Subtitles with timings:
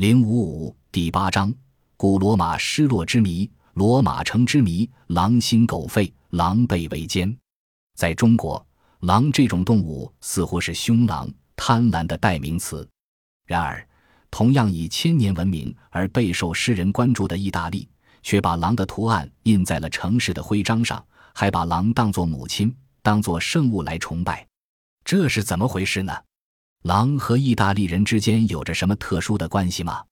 [0.00, 1.52] 零五五第八章：
[1.98, 4.88] 古罗马失落之谜，罗马城之谜。
[5.08, 7.36] 狼心狗肺，狼狈为奸。
[7.98, 8.66] 在中国，
[9.00, 12.88] 狼这种动物似乎是凶狼、贪婪的代名词。
[13.46, 13.86] 然而，
[14.30, 17.86] 同样以千年闻名而备受世人关注的意大利，
[18.22, 21.04] 却把狼的图案印在了城市的徽章上，
[21.34, 24.46] 还把狼当作母亲、当作圣物来崇拜。
[25.04, 26.16] 这是怎么回事呢？
[26.84, 30.02] 狼和意大利人之间有着什么特殊的关系吗？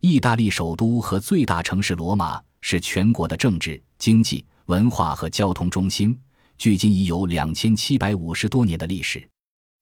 [0.00, 6.18] 意大利首都和最大城市罗马是全国的政治、经济、文化和交通中心，
[6.56, 9.28] 距今已有两千七百五十多年的历史。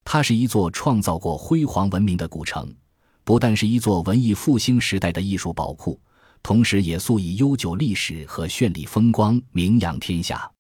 [0.05, 2.75] 它是一座创造过辉煌文明的古城，
[3.23, 6.01] 不但是一座文艺复兴时代的艺术宝库，
[6.43, 10.51] 同时也素以悠久历史和绚丽风光名扬天下。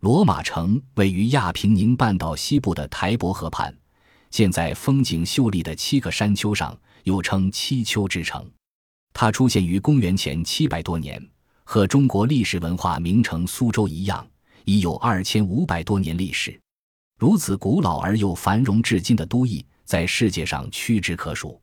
[0.00, 3.74] 罗马城位于亚平宁半岛西部的台伯河畔。
[4.34, 8.44] 建在风景秀丽的七个山丘上，又称七丘之城。
[9.12, 11.24] 它出现于公元前七百多年，
[11.62, 14.26] 和中国历史文化名城苏州一样，
[14.64, 16.60] 已有二千五百多年历史。
[17.16, 21.60] 如此古老而又繁荣至今的都邑，在世界上屈指可数。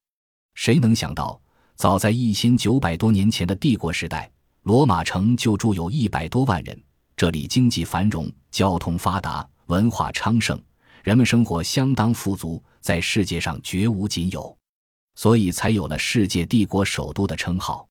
[0.55, 1.37] 谁能想到，
[1.75, 4.31] 早在一千九百多年前的帝国时代，
[4.63, 6.81] 罗马城就住有一百多万人。
[7.17, 10.57] 这里经济繁荣，交通发达，文化昌盛。
[11.03, 14.55] 人们生活相当富足，在世界上绝无仅有，
[15.15, 17.87] 所以才有了世界帝国首都的称号。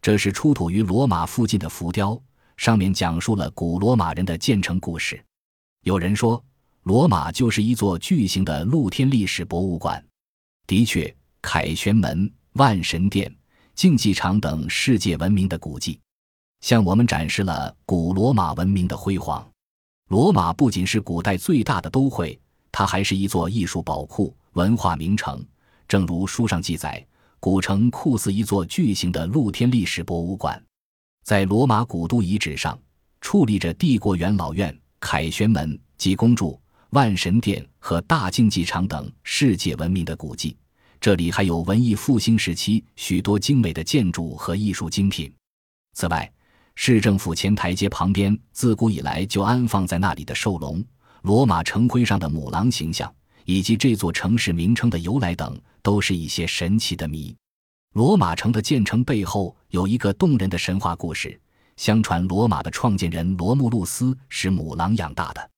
[0.00, 2.20] 这是出土于罗马附近的浮雕，
[2.56, 5.22] 上面讲述了古罗马人的建成故事。
[5.82, 6.42] 有人说，
[6.84, 10.02] 罗马就是一座巨型的露天历史博物馆。
[10.66, 13.34] 的确，凯旋门、万神殿、
[13.74, 16.00] 竞技场等世界闻名的古迹，
[16.60, 19.46] 向我们展示了古罗马文明的辉煌。
[20.08, 22.38] 罗马不仅是古代最大的都会。
[22.78, 25.42] 它还是一座艺术宝库、文化名城。
[25.88, 27.02] 正如书上记载，
[27.40, 30.62] 古城酷似一座巨型的露天历史博物馆。
[31.24, 32.78] 在罗马古都遗址上，
[33.22, 36.60] 矗立着帝国元老院、凯旋门、及公主、
[36.90, 40.54] 万神殿和大竞技场等世界闻名的古迹。
[41.00, 45.32] 这里还有文艺复兴时期许多精美的建筑和艺术精品。
[45.94, 46.30] 此外，
[46.74, 50.84] 市政府前台阶旁边自古以来就安放在那里的兽龙。
[51.22, 53.12] 罗马城徽上的母狼形象，
[53.44, 57.34] 以及这座城市名称的由来等，都是一些神奇的谜。
[57.94, 61.40] 罗马城的建成背后有一个动人的神话故事。
[61.76, 65.50] 相传，罗马的创建人罗慕路斯是母狼养大的。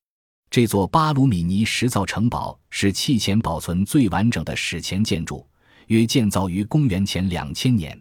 [0.51, 5.47] 这座巴鲁米尼石造城堡是迄前保存最完整的史前建筑，
[5.89, 8.01] 约建造于公元前两千年。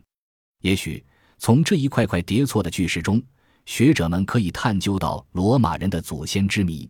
[0.62, 1.06] 也许
[1.38, 3.22] 从这一块块叠错的巨石中，
[3.66, 6.89] 学者们可以探究到罗马人的祖先之谜。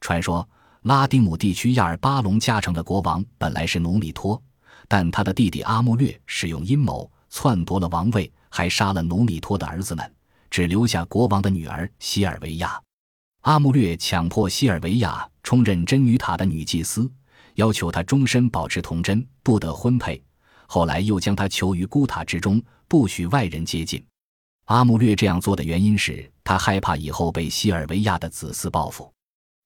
[0.00, 0.48] 传说
[0.82, 4.42] 拉丁姆地区亚尔巴隆加城的国王本来是努米托，
[4.88, 10.14] 但他的弟弟阿穆略使用阴谋篡夺了王位，还杀了努米托的儿子们，
[10.50, 12.80] 只留下国王的女儿西尔维亚。
[13.42, 17.10] 阿穆略强迫西尔维亚充任真女塔的女祭司，
[17.54, 20.22] 要求她终身保持童贞，不得婚配。
[20.66, 24.02] 后来又将她囚于孤塔之中，不许外人接近。
[24.66, 29.12] 阿穆略这样做的原因是他害怕以后被西尔维亚的子嗣报复。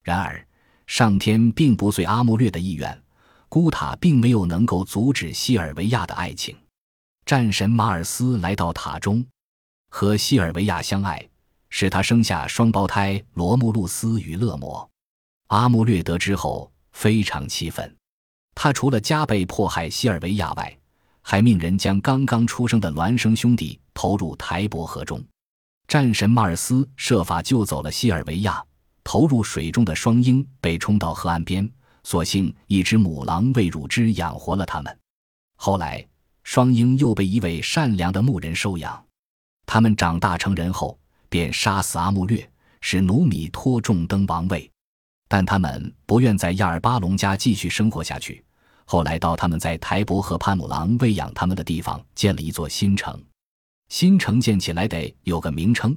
[0.05, 0.47] 然而，
[0.87, 3.03] 上天并不遂阿穆略的意愿，
[3.49, 6.55] 古塔并没有能够阻止西尔维亚的爱情。
[7.25, 9.25] 战神马尔斯来到塔中，
[9.89, 11.27] 和西尔维亚相爱，
[11.71, 14.89] 使他生下双胞胎罗慕路斯与勒摩。
[15.47, 17.97] 阿穆略得知后非常气愤，
[18.55, 20.79] 他除了加倍迫害西尔维亚外，
[21.23, 25.25] 还命人将刚刚出生的孪生兄弟投入台伯河中。
[25.89, 28.63] 战神马尔斯设法救走了西尔维亚。
[29.05, 31.71] 投入水中的双鹰被冲到河岸边，
[32.03, 34.99] 所幸一只母狼喂乳汁养活了它们。
[35.57, 36.05] 后来，
[36.43, 39.05] 双鹰又被一位善良的牧人收养。
[39.67, 40.99] 他们长大成人后，
[41.29, 42.51] 便杀死阿穆略，
[42.81, 44.71] 使努米托重登王位。
[45.29, 48.45] 但他们不愿在亚尔巴隆家继续生活下去，
[48.85, 53.23] 后来到他们在台伯河潘母狼喂养他们的地方建了一座新城。
[53.89, 55.97] 新城建起来得有个名称。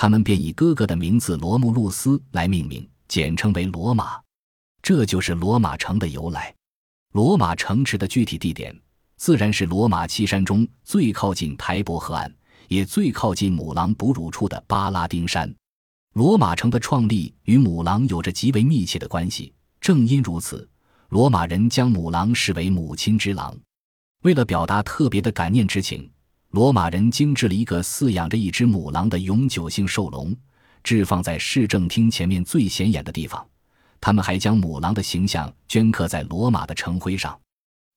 [0.00, 4.16] 他们便以哥哥的名字罗慕路斯来命名，简称为罗马，
[4.80, 6.54] 这就是罗马城的由来。
[7.14, 8.72] 罗马城池的具体地点，
[9.16, 12.32] 自然是罗马七山中最靠近台伯河岸，
[12.68, 15.52] 也最靠近母狼哺乳处的巴拉丁山。
[16.14, 19.52] 罗马城的创立与母狼有着极为密切的关系。
[19.80, 20.68] 正因如此，
[21.08, 23.52] 罗马人将母狼视为母亲之狼。
[24.22, 26.08] 为了表达特别的感念之情。
[26.52, 30.34] 罗马人精制了一个饲养着一只母狼的永久性兽笼，
[30.82, 33.46] 置放在市政厅前面最显眼的地方。
[34.00, 37.38] 他们还将母狼的形象镌刻在罗马的城徽上。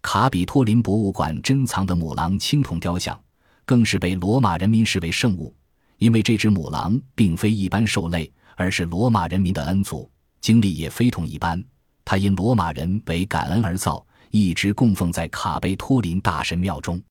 [0.02, 3.18] 卡比托林博物馆珍藏的母狼青铜雕像，
[3.66, 5.56] 更是被罗马人民视为圣物，
[5.98, 10.12] 因为这只母狼并非一般兽类，而是罗马人民的恩祖，
[10.42, 11.64] 经历也非同一般。
[12.04, 17.02] 它因罗马人为感恩而造，一直供奉在卡贝托林大神庙中。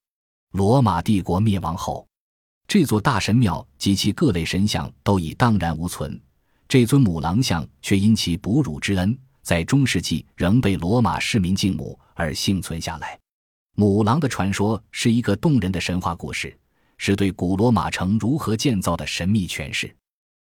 [0.52, 2.05] 罗马帝国灭亡后，
[2.67, 6.20] 这座大神庙及其各类神像都已荡然无存，
[6.67, 9.17] 这尊母狼像却因其哺乳之恩。
[9.43, 13.19] 在中世纪仍被罗马市民敬慕而幸存下来。
[13.76, 16.56] 母狼的传说是一个动人的神话故事，
[16.99, 19.94] 是对古罗马城如何建造的神秘诠释。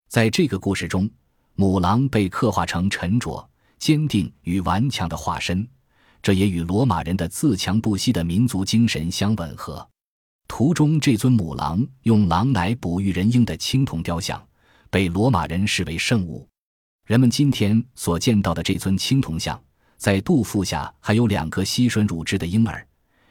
[0.09, 1.11] 在这个故事中，
[1.55, 3.47] 母狼被刻画成沉着、
[3.79, 5.67] 坚定与顽强的化身，
[6.23, 9.87] 这也与罗马人的自强不息的民族精神相吻合。
[10.47, 14.41] 图中这尊母狼用狼奶哺育人婴的青铜雕像，
[14.91, 16.47] 被罗马人视为圣物。
[17.07, 19.61] 人们今天所见到的这尊青铜像，
[19.97, 22.87] 在肚腹下还有两个吸吮乳汁的婴儿。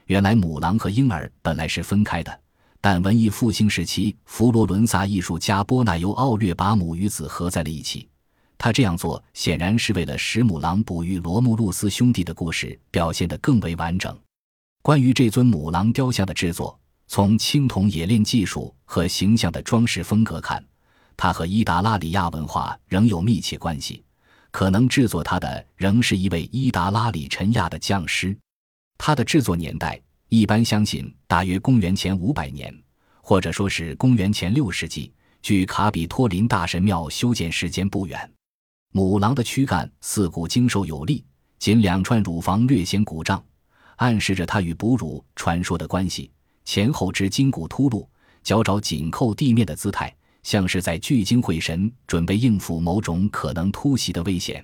[0.08, 2.40] 原来母狼和婴儿本来是分开的，
[2.82, 8.10] 但文艺复兴时期佛罗伦萨艺术家波纳尤奥略把母与子合在了一起。
[8.58, 14.18] 他这样做显然是为了使母狼哺育罗慕路斯兄弟的故事表现得更为完整。
[14.82, 16.78] 关于这尊母狼雕像的制作，
[17.16, 20.66] 从青铜冶炼技术和形象的装饰风格看。
[21.16, 24.04] 它和伊达拉里亚文化仍有密切关系，
[24.50, 28.36] 可能制作它的仍是一位伊达拉里陈亚的匠师。
[28.98, 32.76] 它的制作年代一般相信大约公元前五百年，
[33.22, 35.14] 或者说是公元前六世纪，
[35.44, 38.28] 距卡比托林大神庙修建时间不远。
[38.92, 41.24] 母狼的躯干四骨精瘦有力，
[41.60, 43.46] 仅两串乳房略显鼓胀，
[43.98, 46.32] 暗示着它与哺乳传说的关系。
[46.66, 48.10] 前后肢筋骨突露，
[48.44, 50.14] 脚爪紧扣地面的姿态。
[50.44, 54.62] 像是在聚精会神，准备应付某种可能突袭的危险。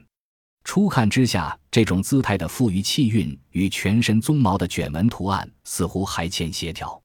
[0.65, 7.01] 初看之下，这种姿态的富于气韵与全身鬃毛的卷纹图案似乎还欠协调，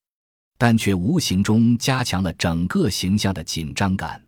[0.58, 4.20] 但却无形中加强了整个形象的紧张感。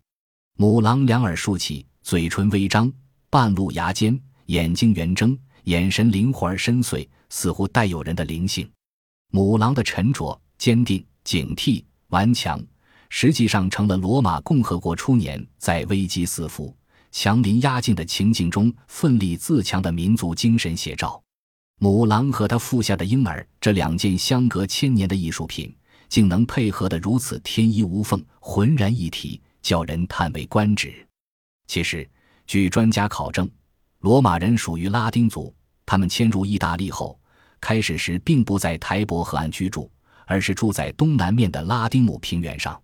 [0.56, 2.90] 母狼两耳竖起，嘴唇微张，
[3.28, 8.70] 半露牙尖，眼睛圆睁，眼神灵活而深邃，似乎带有人的灵性。
[9.32, 12.60] 母狼的沉着、坚定、警惕、顽强。
[13.08, 16.76] 实际上成了罗马共和国初年在危机四伏、
[17.12, 21.22] 强邻压境的情境中奋力自强的民族精神写照。
[21.78, 25.72] 母狼和他腹下的婴儿这两件相隔千年的艺术品，
[26.08, 31.06] 竟能配合得如此天衣无缝、浑然一体，叫人叹为观止。
[31.68, 32.08] 其实，
[32.46, 33.48] 据专家考证，
[34.00, 35.54] 罗马人属于拉丁族，
[35.84, 37.18] 他们迁入意大利后，
[37.60, 39.90] 开始时并不在台伯河岸居住，
[40.26, 42.80] 而是住在东南面的拉丁姆平原上。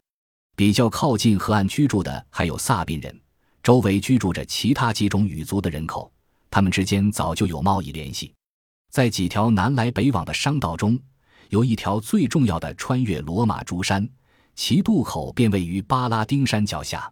[0.56, 3.20] 比较靠近河岸居住的还有萨宾人，
[3.62, 6.10] 周围居住着其他几种语族的人口，
[6.50, 8.32] 他们之间早就有贸易联系。
[8.90, 10.98] 在几条南来北往的商道中，
[11.48, 14.06] 有一条最重要的穿越罗马诸山，
[14.54, 17.10] 其渡口便位于巴拉丁山脚下。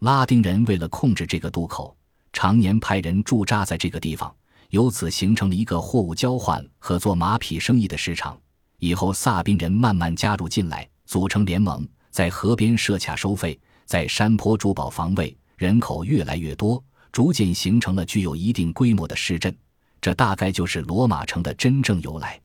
[0.00, 1.94] 拉丁人为了控制这个渡口，
[2.32, 4.34] 常年派人驻扎在这个地方，
[4.70, 8.40] 由此形成了一个货物交换和做马匹生意的市场。
[8.80, 11.86] 以后萨宾人慢慢加入进来，组成联盟。
[12.10, 13.56] 在河边设卡收费，
[13.86, 16.82] 在山坡筑堡防卫，人口越来越多，
[17.12, 19.56] 逐渐形成了具有一定规模的市镇。
[20.00, 22.40] 这大概就是罗马城的真正由来。